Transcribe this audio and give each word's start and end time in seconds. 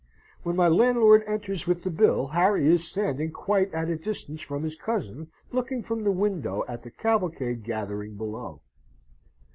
When 0.41 0.55
my 0.55 0.67
landlord 0.67 1.23
enters 1.27 1.67
with 1.67 1.83
the 1.83 1.91
bill, 1.91 2.25
Harry 2.29 2.65
is 2.65 2.87
standing 2.87 3.29
quite 3.29 3.71
at 3.71 3.87
a 3.87 3.95
distance 3.95 4.41
from 4.41 4.63
his 4.63 4.75
cousin, 4.75 5.27
looking 5.51 5.83
from 5.83 6.03
the 6.05 6.11
window 6.11 6.63
at 6.67 6.81
the 6.81 6.89
cavalcade 6.89 7.63
gathering 7.63 8.15
below. 8.15 8.61